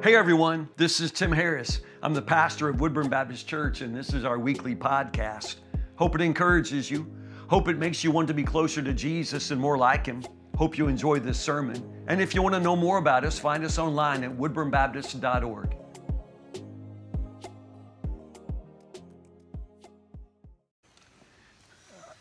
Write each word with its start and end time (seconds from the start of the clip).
Hey 0.00 0.14
everyone, 0.14 0.68
this 0.76 1.00
is 1.00 1.10
Tim 1.10 1.32
Harris. 1.32 1.80
I'm 2.04 2.14
the 2.14 2.22
pastor 2.22 2.68
of 2.68 2.80
Woodburn 2.80 3.08
Baptist 3.08 3.48
Church, 3.48 3.80
and 3.80 3.92
this 3.92 4.14
is 4.14 4.24
our 4.24 4.38
weekly 4.38 4.76
podcast. 4.76 5.56
Hope 5.96 6.14
it 6.14 6.20
encourages 6.20 6.88
you. 6.88 7.12
Hope 7.48 7.66
it 7.66 7.78
makes 7.78 8.04
you 8.04 8.12
want 8.12 8.28
to 8.28 8.34
be 8.34 8.44
closer 8.44 8.80
to 8.80 8.92
Jesus 8.92 9.50
and 9.50 9.60
more 9.60 9.76
like 9.76 10.06
Him. 10.06 10.22
Hope 10.56 10.78
you 10.78 10.86
enjoy 10.86 11.18
this 11.18 11.36
sermon. 11.36 11.82
And 12.06 12.20
if 12.20 12.32
you 12.32 12.42
want 12.42 12.54
to 12.54 12.60
know 12.60 12.76
more 12.76 12.98
about 12.98 13.24
us, 13.24 13.40
find 13.40 13.64
us 13.64 13.76
online 13.76 14.22
at 14.22 14.30
woodburnbaptist.org. 14.30 15.74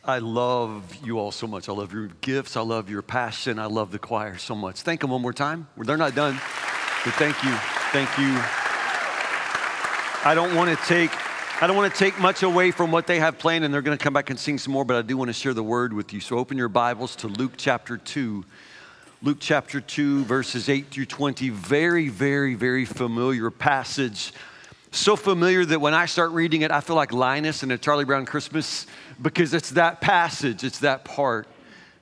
I 0.04 0.18
love 0.18 0.96
you 1.04 1.20
all 1.20 1.32
so 1.32 1.46
much. 1.46 1.70
I 1.70 1.74
love 1.74 1.94
your 1.94 2.08
gifts. 2.22 2.58
I 2.58 2.62
love 2.62 2.90
your 2.90 3.04
passion. 3.04 3.60
I 3.60 3.66
love 3.66 3.92
the 3.92 4.00
choir 4.00 4.40
so 4.40 4.56
much. 4.56 4.82
Thank 4.82 5.02
them 5.02 5.12
one 5.12 5.22
more 5.22 5.34
time. 5.34 5.68
They're 5.78 5.96
not 5.96 6.16
done, 6.16 6.40
but 7.08 7.14
thank 7.14 7.42
you. 7.42 7.52
Thank 7.94 8.18
you. 8.18 8.36
I 10.30 10.34
don't 10.36 10.54
want 10.56 10.78
to 10.78 10.86
take 10.88 11.10
I 11.62 11.66
don't 11.66 11.78
want 11.78 11.94
to 11.94 11.98
take 11.98 12.20
much 12.20 12.44
away 12.44 12.72
from 12.72 12.92
what 12.92 13.08
they 13.08 13.18
have 13.20 13.40
planned, 13.40 13.64
and 13.64 13.74
they're 13.74 13.82
going 13.82 13.98
to 13.98 14.04
come 14.04 14.12
back 14.14 14.30
and 14.30 14.38
sing 14.38 14.58
some 14.58 14.74
more, 14.74 14.84
but 14.84 14.98
I 14.98 15.02
do 15.04 15.16
want 15.16 15.30
to 15.30 15.34
share 15.34 15.54
the 15.54 15.64
word 15.64 15.94
with 15.94 16.12
you. 16.12 16.20
So 16.20 16.38
open 16.38 16.58
your 16.58 16.68
Bibles 16.68 17.16
to 17.18 17.30
Luke 17.30 17.54
chapter 17.56 17.96
2. 17.96 18.44
Luke 19.22 19.38
chapter 19.40 19.80
2, 19.80 20.26
verses 20.26 20.68
8 20.68 20.88
through 20.92 21.06
20. 21.06 21.50
Very, 21.50 22.10
very, 22.10 22.56
very 22.56 22.84
familiar 22.84 23.50
passage. 23.52 24.34
So 24.92 25.16
familiar 25.16 25.64
that 25.64 25.80
when 25.80 25.94
I 25.94 26.08
start 26.08 26.32
reading 26.32 26.64
it, 26.64 26.72
I 26.72 26.82
feel 26.82 26.98
like 26.98 27.14
Linus 27.14 27.64
in 27.64 27.72
a 27.72 27.78
Charlie 27.78 28.04
Brown 28.04 28.26
Christmas 28.26 28.86
because 29.22 29.54
it's 29.54 29.70
that 29.72 30.02
passage, 30.02 30.66
it's 30.66 30.80
that 30.80 31.06
part. 31.06 31.48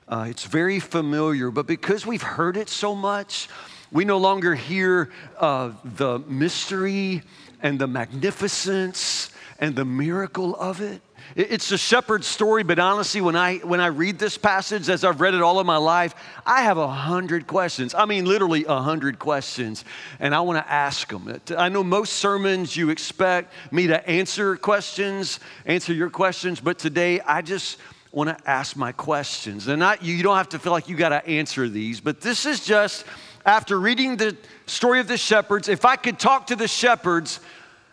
Uh, 0.08 0.26
it's 0.28 0.44
very 0.44 0.80
familiar, 0.80 1.52
but 1.52 1.68
because 1.68 2.04
we've 2.04 2.22
heard 2.22 2.56
it 2.56 2.68
so 2.68 2.96
much, 2.96 3.48
we 3.92 4.04
no 4.04 4.18
longer 4.18 4.54
hear 4.54 5.10
uh, 5.38 5.72
the 5.84 6.18
mystery 6.20 7.22
and 7.62 7.78
the 7.78 7.86
magnificence 7.86 9.30
and 9.58 9.74
the 9.74 9.84
miracle 9.84 10.54
of 10.56 10.80
it. 10.80 11.00
It's 11.34 11.72
a 11.72 11.78
shepherd's 11.78 12.26
story, 12.26 12.62
but 12.62 12.78
honestly, 12.78 13.20
when 13.20 13.34
I 13.34 13.56
when 13.58 13.80
I 13.80 13.86
read 13.86 14.18
this 14.18 14.38
passage, 14.38 14.88
as 14.88 15.02
I've 15.02 15.20
read 15.20 15.34
it 15.34 15.42
all 15.42 15.58
of 15.58 15.66
my 15.66 15.76
life, 15.76 16.14
I 16.44 16.62
have 16.62 16.78
a 16.78 16.86
hundred 16.86 17.46
questions. 17.46 17.94
I 17.94 18.04
mean, 18.04 18.26
literally 18.26 18.64
a 18.64 18.80
hundred 18.80 19.18
questions, 19.18 19.84
and 20.20 20.34
I 20.34 20.40
want 20.40 20.64
to 20.64 20.72
ask 20.72 21.08
them. 21.08 21.40
I 21.56 21.68
know 21.68 21.82
most 21.82 22.14
sermons 22.14 22.76
you 22.76 22.90
expect 22.90 23.52
me 23.72 23.88
to 23.88 24.08
answer 24.08 24.56
questions, 24.56 25.40
answer 25.64 25.92
your 25.92 26.10
questions, 26.10 26.60
but 26.60 26.78
today 26.78 27.20
I 27.20 27.42
just 27.42 27.78
want 28.12 28.30
to 28.30 28.50
ask 28.50 28.76
my 28.76 28.92
questions. 28.92 29.66
And 29.66 29.80
not 29.80 30.02
you 30.02 30.22
don't 30.22 30.36
have 30.36 30.50
to 30.50 30.58
feel 30.58 30.72
like 30.72 30.88
you 30.88 30.96
got 30.96 31.08
to 31.08 31.26
answer 31.26 31.68
these, 31.68 32.00
but 32.00 32.20
this 32.20 32.46
is 32.46 32.64
just 32.64 33.04
after 33.46 33.80
reading 33.80 34.18
the 34.18 34.36
story 34.66 35.00
of 35.00 35.08
the 35.08 35.16
shepherds. 35.16 35.70
If 35.70 35.86
I 35.86 35.96
could 35.96 36.18
talk 36.18 36.48
to 36.48 36.56
the 36.56 36.68
shepherds, 36.68 37.40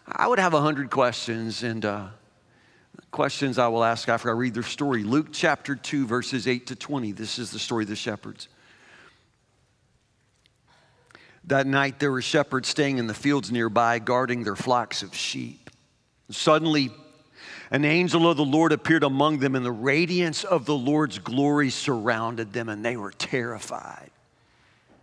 I 0.06 0.28
would 0.28 0.40
have 0.40 0.54
a 0.54 0.62
hundred 0.62 0.90
questions 0.90 1.64
and. 1.64 1.86
Uh, 1.86 2.08
questions 3.14 3.60
I 3.60 3.68
will 3.68 3.84
ask 3.84 4.10
after 4.10 4.30
I 4.30 4.34
read 4.34 4.56
their 4.56 4.64
story. 4.64 5.04
Luke 5.04 5.28
chapter 5.32 5.76
2, 5.76 6.08
verses 6.08 6.48
8 6.48 6.68
to 6.68 6.76
20. 6.76 7.12
This 7.12 7.38
is 7.38 7.52
the 7.52 7.60
story 7.60 7.84
of 7.84 7.90
the 7.90 7.96
shepherds. 7.96 8.50
That 11.46 11.68
night, 11.68 12.00
there 12.00 12.12
were 12.12 12.24
shepherds 12.24 12.70
staying 12.70 12.98
in 12.98 13.08
the 13.08 13.14
fields 13.14 13.52
nearby, 13.52 14.00
guarding 14.00 14.44
their 14.44 14.56
flocks 14.56 15.04
of 15.04 15.14
sheep. 15.14 15.70
Suddenly, 16.32 16.90
an 17.70 17.86
angel 17.86 18.30
of 18.30 18.38
the 18.38 18.46
Lord 18.46 18.72
appeared 18.72 19.04
among 19.04 19.40
them, 19.40 19.56
and 19.56 19.66
the 19.66 19.72
radiance 19.72 20.44
of 20.44 20.66
the 20.66 20.76
Lord's 20.76 21.20
glory 21.20 21.70
surrounded 21.70 22.52
them, 22.52 22.68
and 22.68 22.84
they 22.84 22.98
were 22.98 23.12
terrified. 23.12 24.10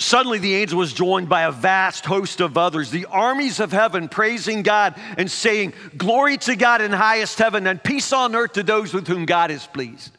Suddenly, 0.00 0.38
the 0.38 0.54
angel 0.54 0.78
was 0.78 0.92
joined 0.92 1.28
by 1.28 1.42
a 1.42 1.50
vast 1.50 2.06
host 2.06 2.40
of 2.40 2.56
others, 2.56 2.90
the 2.90 3.06
armies 3.06 3.58
of 3.58 3.72
heaven, 3.72 4.08
praising 4.08 4.62
God 4.62 4.94
and 5.16 5.28
saying, 5.28 5.74
Glory 5.96 6.38
to 6.38 6.54
God 6.54 6.80
in 6.80 6.92
highest 6.92 7.38
heaven, 7.38 7.66
and 7.66 7.82
peace 7.82 8.12
on 8.12 8.36
earth 8.36 8.52
to 8.52 8.62
those 8.62 8.94
with 8.94 9.08
whom 9.08 9.26
God 9.26 9.50
is 9.50 9.66
pleased. 9.66 10.12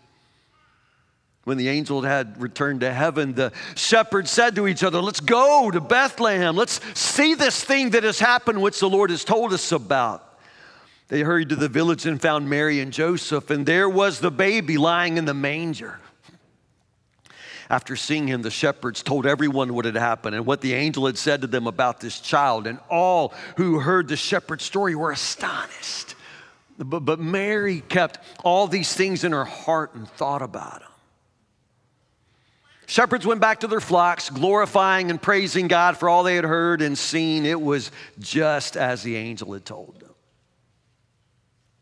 When 1.45 1.57
the 1.57 1.69
angel 1.69 2.01
had 2.01 2.41
returned 2.41 2.81
to 2.81 2.91
heaven, 2.91 3.33
the 3.33 3.53
shepherds 3.75 4.29
said 4.29 4.53
to 4.55 4.67
each 4.67 4.83
other, 4.83 5.01
Let's 5.01 5.21
go 5.21 5.71
to 5.71 5.79
Bethlehem. 5.79 6.57
Let's 6.57 6.81
see 6.99 7.33
this 7.33 7.63
thing 7.63 7.91
that 7.91 8.03
has 8.03 8.19
happened, 8.19 8.61
which 8.61 8.81
the 8.81 8.89
Lord 8.89 9.11
has 9.11 9.23
told 9.23 9.53
us 9.53 9.71
about. 9.71 10.25
They 11.07 11.21
hurried 11.21 11.49
to 11.49 11.55
the 11.55 11.69
village 11.69 12.05
and 12.05 12.21
found 12.21 12.49
Mary 12.49 12.81
and 12.81 12.91
Joseph, 12.91 13.49
and 13.49 13.65
there 13.65 13.89
was 13.89 14.19
the 14.19 14.29
baby 14.29 14.77
lying 14.77 15.17
in 15.17 15.23
the 15.23 15.33
manger. 15.33 15.99
After 17.69 17.95
seeing 17.95 18.27
him, 18.27 18.41
the 18.41 18.49
shepherds 18.49 19.03
told 19.03 19.27
everyone 19.27 19.73
what 19.75 19.85
had 19.85 19.95
happened 19.95 20.35
and 20.35 20.45
what 20.45 20.61
the 20.61 20.73
angel 20.73 21.05
had 21.05 21.17
said 21.17 21.41
to 21.41 21.47
them 21.47 21.67
about 21.67 21.99
this 21.99 22.19
child. 22.19 22.65
And 22.65 22.79
all 22.89 23.33
who 23.57 23.79
heard 23.79 24.07
the 24.07 24.15
shepherd's 24.15 24.63
story 24.63 24.95
were 24.95 25.11
astonished. 25.11 26.15
But, 26.79 27.01
but 27.01 27.19
Mary 27.19 27.81
kept 27.81 28.19
all 28.43 28.67
these 28.67 28.93
things 28.93 29.23
in 29.23 29.33
her 29.33 29.45
heart 29.45 29.93
and 29.93 30.07
thought 30.09 30.41
about 30.41 30.79
them. 30.79 30.89
Shepherds 32.87 33.23
went 33.23 33.39
back 33.39 33.59
to 33.59 33.67
their 33.67 33.81
flocks, 33.81 34.31
glorifying 34.31 35.11
and 35.11 35.21
praising 35.21 35.67
God 35.67 35.95
for 35.95 36.09
all 36.09 36.23
they 36.23 36.35
had 36.35 36.45
heard 36.45 36.81
and 36.81 36.97
seen. 36.97 37.45
It 37.45 37.61
was 37.61 37.91
just 38.17 38.75
as 38.75 39.03
the 39.03 39.15
angel 39.15 39.53
had 39.53 39.63
told 39.63 39.99
them. 39.99 40.09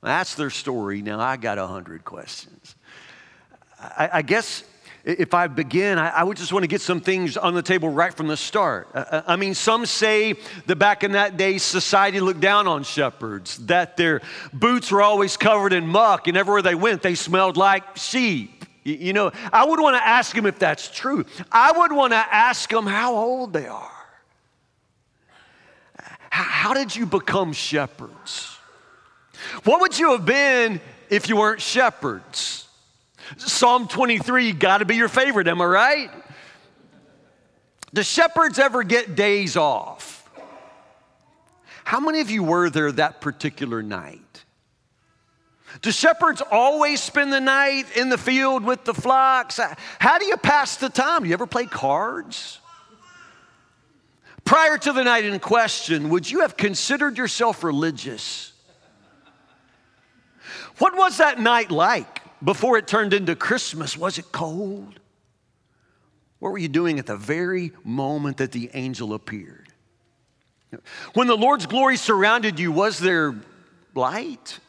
That's 0.02 0.36
their 0.36 0.50
story. 0.50 1.02
Now, 1.02 1.22
I 1.22 1.38
got 1.38 1.58
a 1.58 1.66
hundred 1.66 2.04
questions. 2.04 2.76
I, 3.80 4.10
I, 4.14 4.22
guess 4.22 4.64
if 5.04 5.34
I 5.34 5.48
begin, 5.48 5.98
I, 5.98 6.24
would 6.24 6.38
just 6.38 6.52
want 6.52 6.64
to 6.64 6.68
get 6.68 6.82
some 6.82 7.00
things 7.00 7.38
on 7.38 7.54
the 7.54 7.62
table 7.62 7.90
right 7.90 8.14
from 8.14 8.28
the 8.28 8.36
start. 8.38 8.90
I, 8.94 9.24
I 9.28 9.36
mean, 9.36 9.54
some 9.54 9.86
say 9.86 10.36
that 10.66 10.76
back 10.76 11.04
in 11.04 11.14
that 11.14 11.38
day, 11.38 11.58
society 11.58 12.20
looked 12.20 12.42
down 12.42 12.68
on 12.68 12.84
shepherds, 12.84 13.58
that 13.68 13.96
their 13.96 14.22
boots 14.54 14.92
were 14.92 15.02
always 15.02 15.38
covered 15.38 15.72
in 15.74 15.88
muck, 15.88 16.28
and 16.28 16.36
everywhere 16.36 16.62
they 16.62 16.76
went, 16.76 17.02
they 17.02 17.16
smelled 17.16 17.58
like 17.58 17.96
sheep. 17.96 18.66
You 18.84 19.12
know, 19.14 19.32
I 19.52 19.66
would 19.66 19.80
want 19.82 19.98
to 19.98 20.06
ask 20.06 20.34
them 20.34 20.46
if 20.46 20.60
that's 20.60 20.90
true. 20.90 21.26
I 21.52 21.74
would 21.74 21.92
want 21.92 22.14
to 22.14 22.18
ask 22.18 22.70
them 22.70 22.86
how 22.86 23.16
old 23.16 23.52
they 23.52 23.68
are. 23.68 23.92
How 26.30 26.74
did 26.74 26.96
you 26.96 27.06
become 27.06 27.52
shepherds? 27.52 28.58
What 29.64 29.82
would 29.82 29.98
you 29.98 30.12
have 30.12 30.26
been 30.26 30.80
if 31.10 31.30
you 31.30 31.38
weren't 31.38 31.62
shepherds? 31.62 32.67
Psalm 33.38 33.88
23 33.88 34.54
got 34.54 34.78
to 34.80 34.86
be 34.86 34.96
your 34.96 35.10
favorite, 35.10 35.48
am 35.48 35.62
I 35.62 35.66
right? 35.66 36.12
Do 37.94 38.04
shepherds 38.04 38.60
ever 38.60 38.84
get 38.84 39.16
days 39.16 39.58
off? 39.58 40.30
How 41.84 42.00
many 42.00 42.20
of 42.20 42.30
you 42.30 42.44
were 42.44 42.70
there 42.70 42.92
that 42.94 43.22
particular 43.22 43.82
night? 43.82 44.22
Do 45.82 45.92
shepherds 45.92 46.42
always 46.52 47.02
spend 47.02 47.32
the 47.32 47.40
night 47.40 47.86
in 47.96 48.10
the 48.10 48.18
field 48.18 48.64
with 48.64 48.84
the 48.84 48.94
flocks? 48.94 49.60
How 50.00 50.18
do 50.18 50.26
you 50.26 50.38
pass 50.38 50.78
the 50.78 50.90
time? 50.90 51.24
Do 51.24 51.28
you 51.28 51.34
ever 51.34 51.48
play 51.48 51.66
cards? 51.66 52.60
Prior 54.44 54.78
to 54.78 54.94
the 54.94 55.04
night 55.04 55.26
in 55.26 55.40
question, 55.40 56.10
would 56.10 56.30
you 56.30 56.42
have 56.42 56.56
considered 56.56 57.18
yourself 57.18 57.64
religious? 57.64 58.54
What 60.78 60.96
was 60.96 61.18
that 61.18 61.40
night 61.40 61.70
like 61.70 62.17
before 62.44 62.78
it 62.78 62.88
turned 62.88 63.14
into 63.14 63.36
Christmas? 63.36 63.98
Was 63.98 64.18
it 64.18 64.32
cold? 64.32 65.00
What 66.40 66.52
were 66.52 66.58
you 66.58 66.68
doing 66.68 67.00
at 67.00 67.06
the 67.06 67.18
very 67.18 67.72
moment 67.84 68.38
that 68.38 68.52
the 68.52 68.70
angel 68.74 69.14
appeared? 69.14 69.70
When 71.14 71.28
the 71.28 71.38
Lord's 71.38 71.66
glory 71.66 71.98
surrounded 71.98 72.60
you, 72.60 72.72
was 72.72 73.00
there 73.00 73.36
light? 73.96 74.60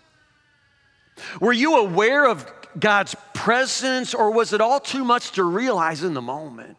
Were 1.41 1.53
you 1.53 1.77
aware 1.77 2.27
of 2.27 2.51
God's 2.79 3.17
presence, 3.35 4.15
or 4.15 4.31
was 4.31 4.53
it 4.53 4.61
all 4.61 4.81
too 4.81 5.05
much 5.05 5.33
to 5.33 5.45
realize 5.45 6.05
in 6.05 6.15
the 6.15 6.23
moment? 6.23 6.77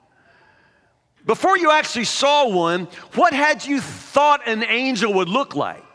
Before 1.26 1.58
you 1.58 1.72
actually 1.72 2.06
saw 2.06 2.48
one, 2.48 2.86
what 3.16 3.34
had 3.34 3.66
you 3.66 3.82
thought 3.82 4.48
an 4.48 4.64
angel 4.64 5.14
would 5.16 5.30
look 5.30 5.56
like? 5.56 5.89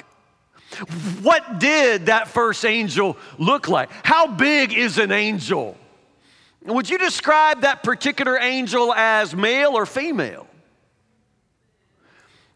What 1.22 1.58
did 1.58 2.06
that 2.06 2.28
first 2.28 2.64
angel 2.64 3.16
look 3.38 3.68
like? 3.68 3.90
How 4.04 4.26
big 4.26 4.72
is 4.72 4.98
an 4.98 5.12
angel? 5.12 5.76
Would 6.64 6.88
you 6.88 6.98
describe 6.98 7.60
that 7.62 7.82
particular 7.82 8.38
angel 8.38 8.92
as 8.94 9.34
male 9.34 9.72
or 9.72 9.86
female? 9.86 10.46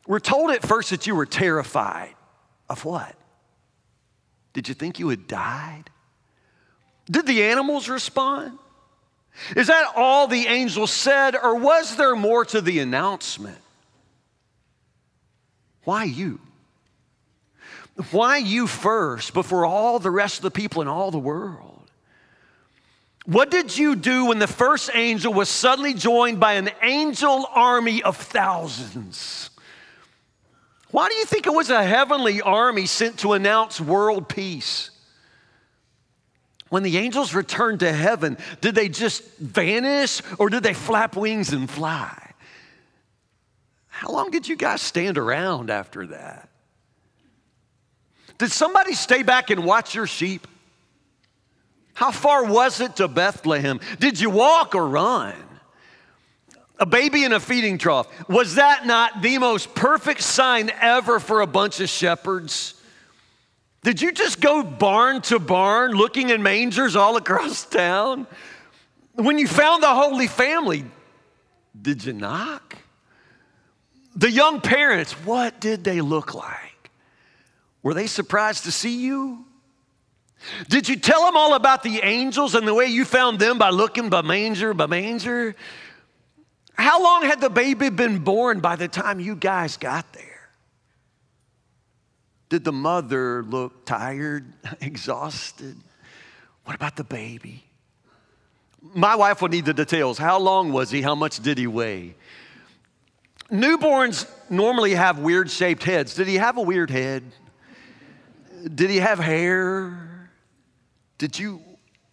We're 0.06 0.20
told 0.20 0.50
at 0.50 0.66
first 0.66 0.90
that 0.90 1.06
you 1.06 1.14
were 1.14 1.26
terrified 1.26 2.14
of 2.68 2.84
what? 2.84 3.14
Did 4.54 4.68
you 4.68 4.74
think 4.74 4.98
you 4.98 5.10
had 5.10 5.28
died? 5.28 5.90
Did 7.10 7.26
the 7.26 7.44
animals 7.44 7.88
respond? 7.88 8.58
Is 9.54 9.68
that 9.68 9.92
all 9.94 10.26
the 10.26 10.46
angel 10.46 10.86
said, 10.86 11.36
or 11.36 11.54
was 11.56 11.96
there 11.96 12.16
more 12.16 12.44
to 12.46 12.60
the 12.60 12.80
announcement? 12.80 13.58
Why 15.84 16.04
you? 16.04 16.40
Why 18.10 18.36
you 18.36 18.66
first 18.66 19.34
before 19.34 19.66
all 19.66 19.98
the 19.98 20.10
rest 20.10 20.38
of 20.38 20.42
the 20.42 20.50
people 20.50 20.82
in 20.82 20.88
all 20.88 21.10
the 21.10 21.18
world? 21.18 21.90
What 23.26 23.50
did 23.50 23.76
you 23.76 23.96
do 23.96 24.26
when 24.26 24.38
the 24.38 24.46
first 24.46 24.90
angel 24.94 25.34
was 25.34 25.48
suddenly 25.48 25.94
joined 25.94 26.40
by 26.40 26.54
an 26.54 26.70
angel 26.80 27.46
army 27.52 28.02
of 28.02 28.16
thousands? 28.16 29.50
Why 30.90 31.08
do 31.08 31.16
you 31.16 31.26
think 31.26 31.46
it 31.46 31.52
was 31.52 31.70
a 31.70 31.84
heavenly 31.84 32.40
army 32.40 32.86
sent 32.86 33.18
to 33.18 33.34
announce 33.34 33.80
world 33.80 34.28
peace? 34.28 34.90
When 36.68 36.84
the 36.84 36.98
angels 36.98 37.34
returned 37.34 37.80
to 37.80 37.92
heaven, 37.92 38.38
did 38.60 38.74
they 38.74 38.88
just 38.88 39.24
vanish 39.38 40.22
or 40.38 40.48
did 40.48 40.62
they 40.62 40.74
flap 40.74 41.16
wings 41.16 41.52
and 41.52 41.68
fly? 41.68 42.32
How 43.88 44.10
long 44.10 44.30
did 44.30 44.48
you 44.48 44.54
guys 44.54 44.80
stand 44.80 45.18
around 45.18 45.68
after 45.68 46.06
that? 46.06 46.48
Did 48.38 48.52
somebody 48.52 48.94
stay 48.94 49.22
back 49.22 49.50
and 49.50 49.64
watch 49.64 49.94
your 49.94 50.06
sheep? 50.06 50.46
How 51.94 52.12
far 52.12 52.44
was 52.44 52.80
it 52.80 52.96
to 52.96 53.08
Bethlehem? 53.08 53.80
Did 53.98 54.20
you 54.20 54.30
walk 54.30 54.76
or 54.76 54.86
run? 54.86 55.34
A 56.78 56.86
baby 56.86 57.24
in 57.24 57.32
a 57.32 57.40
feeding 57.40 57.76
trough. 57.76 58.06
Was 58.28 58.54
that 58.54 58.86
not 58.86 59.20
the 59.20 59.38
most 59.38 59.74
perfect 59.74 60.22
sign 60.22 60.70
ever 60.80 61.18
for 61.18 61.40
a 61.40 61.46
bunch 61.46 61.80
of 61.80 61.88
shepherds? 61.88 62.74
Did 63.82 64.00
you 64.00 64.12
just 64.12 64.40
go 64.40 64.62
barn 64.62 65.22
to 65.22 65.40
barn 65.40 65.90
looking 65.90 66.30
in 66.30 66.42
mangers 66.42 66.94
all 66.94 67.16
across 67.16 67.64
town? 67.64 68.28
When 69.14 69.38
you 69.38 69.48
found 69.48 69.82
the 69.82 69.92
Holy 69.92 70.28
Family, 70.28 70.84
did 71.80 72.04
you 72.04 72.12
knock? 72.12 72.76
The 74.14 74.30
young 74.30 74.60
parents, 74.60 75.12
what 75.24 75.60
did 75.60 75.82
they 75.82 76.00
look 76.00 76.34
like? 76.34 76.67
Were 77.88 77.94
they 77.94 78.06
surprised 78.06 78.64
to 78.64 78.70
see 78.70 79.00
you? 79.00 79.46
Did 80.68 80.90
you 80.90 80.96
tell 80.96 81.24
them 81.24 81.38
all 81.38 81.54
about 81.54 81.82
the 81.82 82.00
angels 82.00 82.54
and 82.54 82.68
the 82.68 82.74
way 82.74 82.84
you 82.84 83.06
found 83.06 83.38
them 83.38 83.56
by 83.56 83.70
looking 83.70 84.10
by 84.10 84.20
manger 84.20 84.74
by 84.74 84.84
manger? 84.84 85.56
How 86.74 87.02
long 87.02 87.22
had 87.22 87.40
the 87.40 87.48
baby 87.48 87.88
been 87.88 88.18
born 88.18 88.60
by 88.60 88.76
the 88.76 88.88
time 88.88 89.20
you 89.20 89.34
guys 89.34 89.78
got 89.78 90.12
there? 90.12 90.50
Did 92.50 92.62
the 92.62 92.72
mother 92.72 93.42
look 93.42 93.86
tired, 93.86 94.52
exhausted? 94.82 95.74
What 96.64 96.76
about 96.76 96.94
the 96.94 97.04
baby? 97.04 97.64
My 98.82 99.16
wife 99.16 99.40
will 99.40 99.48
need 99.48 99.64
the 99.64 99.72
details. 99.72 100.18
How 100.18 100.38
long 100.38 100.74
was 100.74 100.90
he? 100.90 101.00
How 101.00 101.14
much 101.14 101.40
did 101.40 101.56
he 101.56 101.66
weigh? 101.66 102.16
Newborns 103.50 104.30
normally 104.50 104.92
have 104.92 105.20
weird 105.20 105.50
shaped 105.50 105.84
heads. 105.84 106.14
Did 106.14 106.26
he 106.26 106.34
have 106.34 106.58
a 106.58 106.62
weird 106.62 106.90
head? 106.90 107.22
Did 108.74 108.90
he 108.90 108.96
have 108.96 109.18
hair? 109.18 110.30
Did 111.18 111.38
you 111.38 111.62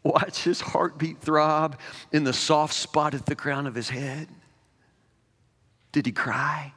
watch 0.03 0.43
his 0.43 0.61
heartbeat 0.61 1.19
throb 1.19 1.79
in 2.11 2.23
the 2.23 2.33
soft 2.33 2.73
spot 2.73 3.13
at 3.13 3.25
the 3.25 3.35
crown 3.35 3.67
of 3.67 3.75
his 3.75 3.89
head? 3.89 4.27
Did 5.91 6.05
he 6.05 6.11
cry? 6.11 6.73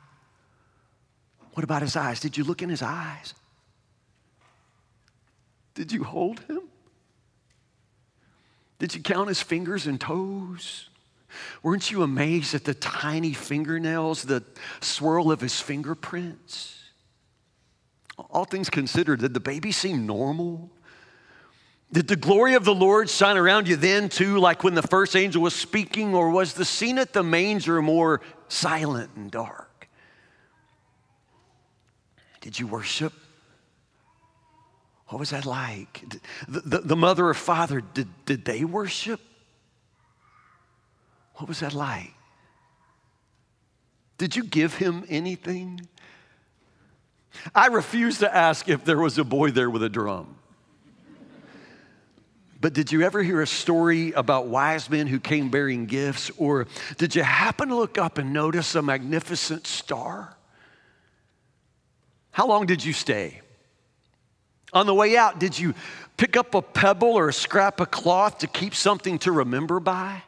What 1.55 1.65
about 1.65 1.83
his 1.83 1.97
eyes? 1.97 2.21
Did 2.21 2.37
you 2.37 2.45
look 2.45 2.63
in 2.63 2.69
his 2.69 2.83
eyes? 2.83 3.35
Did 5.75 5.93
you 5.93 6.05
hold 6.05 6.41
him? 6.41 6.61
Did 8.79 8.95
you 8.95 9.03
count 9.03 9.29
his 9.29 9.43
fingers 9.43 9.87
and 9.87 10.01
toes? 10.01 10.89
Weren't 11.63 11.91
you 11.91 12.03
amazed 12.03 12.55
at 12.55 12.65
the 12.65 12.75
tiny 12.75 13.33
fingernails, 13.33 14.23
the 14.23 14.43
swirl 14.81 15.31
of 15.31 15.41
his 15.41 15.61
fingerprints? 15.61 16.88
All 18.19 18.45
things 18.45 18.69
considered, 18.69 19.21
did 19.21 19.35
the 19.35 19.41
baby 19.41 19.73
seem 19.73 20.07
normal? 20.07 20.71
Did 21.93 22.09
the 22.09 22.17
glory 22.17 22.55
of 22.55 22.65
the 22.65 22.75
Lord 22.75 23.09
shine 23.09 23.37
around 23.37 23.69
you 23.69 23.77
then 23.77 24.09
too, 24.09 24.39
like 24.39 24.63
when 24.63 24.75
the 24.75 24.83
first 24.83 25.17
angel 25.17 25.41
was 25.41 25.55
speaking, 25.55 26.15
or 26.15 26.31
was 26.31 26.53
the 26.53 26.65
scene 26.65 26.99
at 26.99 27.13
the 27.13 27.23
manger 27.23 27.81
more 27.81 28.21
silent 28.49 29.11
and 29.17 29.31
dark? 29.31 29.89
Did 32.41 32.59
you 32.59 32.67
worship? 32.67 33.13
What 35.07 35.19
was 35.19 35.31
that 35.31 35.47
like? 35.47 36.05
The, 36.47 36.61
the, 36.61 36.79
the, 36.79 36.97
mother 36.97 37.27
or 37.27 37.35
father, 37.35 37.81
did, 37.81 38.09
did 38.27 38.45
they 38.45 38.65
worship? 38.65 39.21
What 41.37 41.49
was 41.49 41.61
that 41.61 41.73
like? 41.73 42.13
Did 44.19 44.37
you 44.37 44.45
give 44.45 44.75
him 44.75 45.07
anything? 45.09 45.89
I 47.55 47.67
refuse 47.67 48.19
to 48.19 48.35
ask 48.35 48.69
if 48.69 48.85
there 48.85 48.99
was 48.99 49.19
a 49.19 49.25
boy 49.25 49.51
there 49.51 49.71
with 49.71 49.83
a 49.83 49.89
drum. 49.89 50.37
But 52.61 52.73
did 52.73 52.91
you 52.91 53.03
ever 53.03 53.23
hear 53.23 53.41
a 53.41 53.47
story 53.47 54.13
about 54.13 54.49
wise 54.49 54.91
men 54.91 55.07
who 55.07 55.21
came 55.21 55.49
bearing 55.49 55.87
gifts? 55.87 56.31
Or 56.39 56.67
did 56.97 57.15
you 57.15 57.23
happen 57.23 57.69
to 57.69 57.77
look 57.77 57.99
up 57.99 58.19
and 58.19 58.33
notice 58.33 58.75
a 58.75 58.83
magnificent 58.83 59.67
star? 59.67 60.37
How 62.33 62.47
long 62.49 62.67
did 62.67 62.85
you 62.85 62.93
stay? 62.93 63.43
On 64.73 64.87
the 64.87 64.95
way 64.95 65.17
out, 65.17 65.39
did 65.39 65.59
you 65.59 65.75
pick 66.17 66.37
up 66.37 66.55
a 66.55 66.63
pebble 66.63 67.17
or 67.17 67.29
a 67.29 67.33
scrap 67.33 67.81
of 67.81 67.91
cloth 67.91 68.39
to 68.39 68.47
keep 68.47 68.75
something 68.75 69.19
to 69.21 69.33
remember 69.33 69.81
by? 69.81 70.23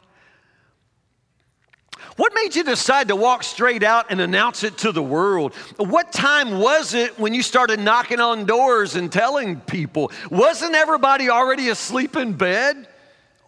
What 2.17 2.33
made 2.35 2.55
you 2.55 2.63
decide 2.63 3.07
to 3.07 3.15
walk 3.15 3.43
straight 3.43 3.83
out 3.83 4.07
and 4.09 4.21
announce 4.21 4.63
it 4.63 4.77
to 4.79 4.91
the 4.91 5.03
world? 5.03 5.53
What 5.77 6.11
time 6.11 6.59
was 6.59 6.93
it 6.93 7.19
when 7.19 7.33
you 7.33 7.41
started 7.41 7.79
knocking 7.79 8.19
on 8.19 8.45
doors 8.45 8.95
and 8.95 9.11
telling 9.11 9.59
people? 9.61 10.11
Wasn't 10.29 10.75
everybody 10.75 11.29
already 11.29 11.69
asleep 11.69 12.15
in 12.15 12.33
bed? 12.33 12.87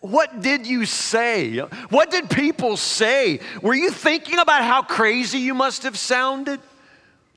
What 0.01 0.41
did 0.41 0.67
you 0.67 0.85
say? 0.85 1.59
What 1.89 2.11
did 2.11 2.29
people 2.29 2.75
say? 2.75 3.39
Were 3.61 3.73
you 3.73 3.89
thinking 3.89 4.37
about 4.37 4.63
how 4.63 4.81
crazy 4.81 5.39
you 5.39 5.53
must 5.53 5.83
have 5.83 5.97
sounded? 5.97 6.59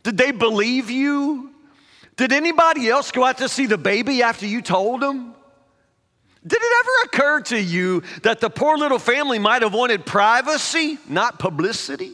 Did 0.03 0.19
they 0.19 0.33
believe 0.33 0.91
you? 0.91 1.53
Did 2.17 2.33
anybody 2.33 2.89
else 2.89 3.13
go 3.13 3.23
out 3.23 3.39
to 3.39 3.49
see 3.49 3.67
the 3.67 3.79
baby 3.79 4.21
after 4.21 4.47
you 4.47 4.63
told 4.63 5.01
them? 5.01 5.36
Did 6.47 6.61
it 6.63 6.73
ever 6.81 6.91
occur 7.07 7.41
to 7.43 7.61
you 7.61 8.03
that 8.23 8.41
the 8.41 8.49
poor 8.49 8.77
little 8.79 9.01
family 9.01 9.39
might 9.39 9.63
have 9.63 9.75
wanted 9.75 10.07
privacy, 10.07 10.99
not 11.09 11.39
publicity? 11.39 12.13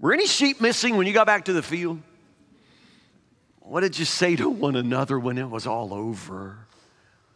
Were 0.00 0.12
any 0.12 0.26
sheep 0.26 0.60
missing 0.60 0.96
when 0.96 1.06
you 1.06 1.12
got 1.12 1.26
back 1.26 1.46
to 1.46 1.52
the 1.52 1.62
field? 1.62 2.00
What 3.60 3.80
did 3.80 3.98
you 3.98 4.04
say 4.04 4.36
to 4.36 4.48
one 4.48 4.76
another 4.76 5.18
when 5.18 5.38
it 5.38 5.48
was 5.48 5.66
all 5.66 5.92
over? 5.92 6.58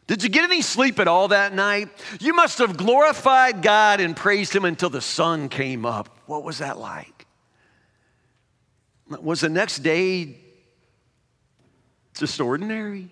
Did 0.06 0.22
you 0.22 0.30
get 0.30 0.44
any 0.44 0.62
sleep 0.62 0.98
at 1.00 1.08
all 1.08 1.28
that 1.28 1.52
night? 1.52 1.90
You 2.18 2.34
must 2.34 2.58
have 2.58 2.78
glorified 2.78 3.60
God 3.60 4.00
and 4.00 4.16
praised 4.16 4.54
Him 4.54 4.64
until 4.64 4.88
the 4.88 5.02
sun 5.02 5.50
came 5.50 5.84
up. 5.84 6.18
What 6.26 6.44
was 6.44 6.58
that 6.58 6.78
like? 6.78 7.26
Was 9.08 9.40
the 9.42 9.50
next 9.50 9.78
day 9.78 10.38
just 12.14 12.40
ordinary? 12.40 13.10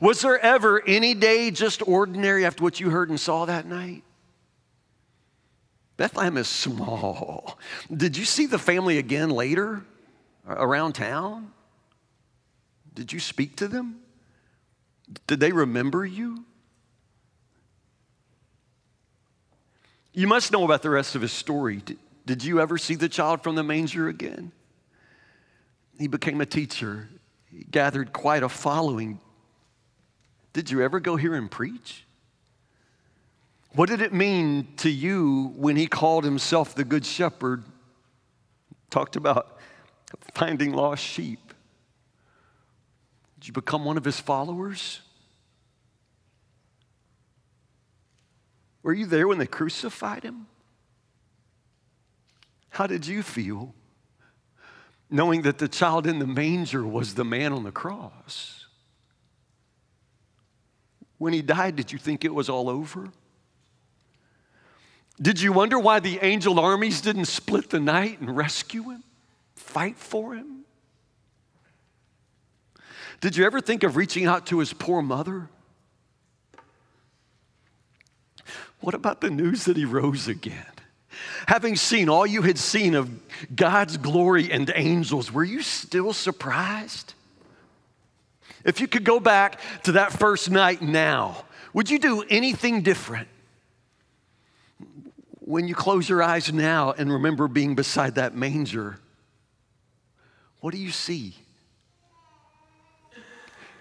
Was 0.00 0.20
there 0.20 0.38
ever 0.38 0.82
any 0.86 1.14
day 1.14 1.50
just 1.50 1.86
ordinary 1.86 2.44
after 2.44 2.62
what 2.62 2.80
you 2.80 2.90
heard 2.90 3.10
and 3.10 3.18
saw 3.18 3.44
that 3.44 3.66
night? 3.66 4.02
Bethlehem 5.96 6.36
is 6.36 6.48
small. 6.48 7.58
Did 7.94 8.16
you 8.16 8.24
see 8.24 8.46
the 8.46 8.58
family 8.58 8.98
again 8.98 9.30
later 9.30 9.84
around 10.48 10.94
town? 10.94 11.52
Did 12.94 13.12
you 13.12 13.20
speak 13.20 13.56
to 13.56 13.68
them? 13.68 14.00
Did 15.26 15.40
they 15.40 15.52
remember 15.52 16.04
you? 16.04 16.44
You 20.12 20.26
must 20.26 20.52
know 20.52 20.64
about 20.64 20.82
the 20.82 20.90
rest 20.90 21.14
of 21.14 21.22
his 21.22 21.32
story. 21.32 21.82
Did, 22.24 22.44
you 22.44 22.60
ever 22.60 22.78
see 22.78 22.94
the 22.94 23.08
child 23.08 23.42
from 23.42 23.56
the 23.56 23.64
manger 23.64 24.08
again? 24.08 24.52
He 25.98 26.06
became 26.06 26.40
a 26.40 26.46
teacher 26.46 27.08
he 27.54 27.64
gathered 27.70 28.12
quite 28.12 28.42
a 28.42 28.48
following. 28.48 29.20
Did 30.54 30.70
you 30.70 30.80
ever 30.80 31.00
go 31.00 31.16
hear 31.16 31.34
him 31.34 31.50
preach? 31.50 32.04
What 33.74 33.90
did 33.90 34.00
it 34.00 34.14
mean 34.14 34.68
to 34.78 34.88
you 34.88 35.52
when 35.56 35.76
he 35.76 35.86
called 35.86 36.24
himself 36.24 36.74
the 36.74 36.84
Good 36.84 37.04
Shepherd? 37.04 37.64
Talked 38.88 39.16
about 39.16 39.58
finding 40.32 40.72
lost 40.72 41.04
sheep. 41.04 41.52
Did 43.38 43.48
you 43.48 43.52
become 43.52 43.84
one 43.84 43.98
of 43.98 44.04
his 44.06 44.18
followers? 44.18 45.02
Were 48.82 48.94
you 48.94 49.04
there 49.04 49.28
when 49.28 49.36
they 49.36 49.46
crucified 49.46 50.22
him? 50.22 50.46
How 52.70 52.86
did 52.86 53.06
you 53.06 53.22
feel? 53.22 53.74
knowing 55.10 55.42
that 55.42 55.58
the 55.58 55.68
child 55.68 56.06
in 56.06 56.18
the 56.18 56.26
manger 56.26 56.84
was 56.84 57.14
the 57.14 57.24
man 57.24 57.52
on 57.52 57.62
the 57.62 57.70
cross? 57.70 58.63
When 61.18 61.32
he 61.32 61.42
died, 61.42 61.76
did 61.76 61.92
you 61.92 61.98
think 61.98 62.24
it 62.24 62.34
was 62.34 62.48
all 62.48 62.68
over? 62.68 63.08
Did 65.20 65.40
you 65.40 65.52
wonder 65.52 65.78
why 65.78 66.00
the 66.00 66.18
angel 66.22 66.58
armies 66.58 67.00
didn't 67.00 67.26
split 67.26 67.70
the 67.70 67.80
night 67.80 68.20
and 68.20 68.36
rescue 68.36 68.90
him, 68.90 69.04
fight 69.54 69.96
for 69.96 70.34
him? 70.34 70.64
Did 73.20 73.36
you 73.36 73.46
ever 73.46 73.60
think 73.60 73.84
of 73.84 73.96
reaching 73.96 74.26
out 74.26 74.46
to 74.46 74.58
his 74.58 74.72
poor 74.72 75.00
mother? 75.02 75.48
What 78.80 78.94
about 78.94 79.20
the 79.20 79.30
news 79.30 79.64
that 79.64 79.76
he 79.76 79.84
rose 79.84 80.28
again? 80.28 80.66
Having 81.46 81.76
seen 81.76 82.08
all 82.08 82.26
you 82.26 82.42
had 82.42 82.58
seen 82.58 82.94
of 82.94 83.08
God's 83.54 83.96
glory 83.96 84.50
and 84.50 84.70
angels, 84.74 85.32
were 85.32 85.44
you 85.44 85.62
still 85.62 86.12
surprised? 86.12 87.14
If 88.64 88.80
you 88.80 88.88
could 88.88 89.04
go 89.04 89.20
back 89.20 89.60
to 89.82 89.92
that 89.92 90.12
first 90.12 90.50
night 90.50 90.80
now, 90.80 91.44
would 91.72 91.90
you 91.90 91.98
do 91.98 92.24
anything 92.28 92.82
different? 92.82 93.28
When 95.40 95.68
you 95.68 95.74
close 95.74 96.08
your 96.08 96.22
eyes 96.22 96.52
now 96.52 96.92
and 96.92 97.12
remember 97.12 97.48
being 97.48 97.74
beside 97.74 98.14
that 98.14 98.34
manger, 98.34 98.98
what 100.60 100.72
do 100.72 100.78
you 100.78 100.90
see? 100.90 101.34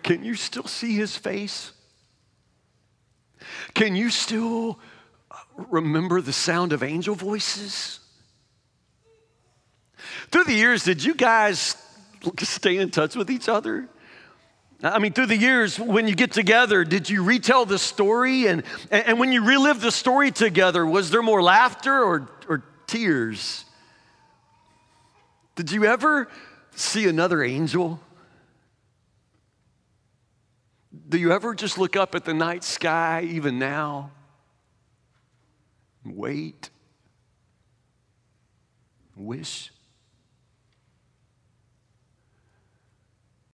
Can 0.03 0.25
you 0.25 0.35
still 0.35 0.67
see 0.67 0.95
his 0.95 1.15
face? 1.15 1.71
Can 3.73 3.95
you 3.95 4.09
still 4.09 4.79
uh, 5.31 5.35
remember 5.69 6.19
the 6.19 6.33
sound 6.33 6.73
of 6.73 6.83
angel 6.83 7.15
voices? 7.15 8.01
Through 10.29 10.43
the 10.43 10.53
years, 10.53 10.83
did 10.83 11.01
you 11.03 11.15
guys 11.15 11.77
stay 12.39 12.77
in 12.77 12.89
touch 12.89 13.15
with 13.15 13.31
each 13.31 13.47
other? 13.47 13.87
I 14.83 14.99
mean, 14.99 15.13
through 15.13 15.27
the 15.27 15.37
years, 15.37 15.79
when 15.79 16.09
you 16.09 16.15
get 16.15 16.33
together, 16.33 16.83
did 16.83 17.09
you 17.09 17.23
retell 17.23 17.65
the 17.65 17.79
story? 17.79 18.47
And, 18.47 18.63
and 18.91 19.17
when 19.17 19.31
you 19.31 19.45
relive 19.45 19.79
the 19.79 19.91
story 19.91 20.29
together, 20.29 20.85
was 20.85 21.09
there 21.09 21.21
more 21.21 21.41
laughter 21.41 22.03
or, 22.03 22.29
or 22.49 22.63
tears? 22.85 23.63
Did 25.55 25.71
you 25.71 25.85
ever 25.85 26.27
see 26.75 27.07
another 27.07 27.43
angel? 27.43 28.01
Do 31.07 31.17
you 31.17 31.31
ever 31.31 31.55
just 31.55 31.77
look 31.77 31.95
up 31.95 32.13
at 32.13 32.25
the 32.25 32.33
night 32.33 32.65
sky, 32.65 33.25
even 33.29 33.59
now? 33.59 34.11
Wait. 36.05 36.69
Wish. 39.15 39.72